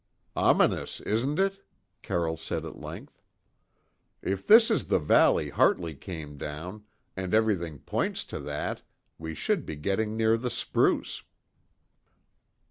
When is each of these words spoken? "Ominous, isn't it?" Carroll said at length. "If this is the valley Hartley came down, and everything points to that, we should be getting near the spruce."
"Ominous, 0.35 0.99
isn't 1.01 1.37
it?" 1.37 1.59
Carroll 2.01 2.35
said 2.35 2.65
at 2.65 2.79
length. 2.81 3.21
"If 4.23 4.47
this 4.47 4.71
is 4.71 4.85
the 4.85 4.97
valley 4.97 5.49
Hartley 5.51 5.93
came 5.93 6.39
down, 6.39 6.85
and 7.15 7.35
everything 7.35 7.77
points 7.77 8.23
to 8.25 8.39
that, 8.39 8.81
we 9.19 9.35
should 9.35 9.63
be 9.63 9.75
getting 9.75 10.17
near 10.17 10.37
the 10.37 10.49
spruce." 10.49 11.21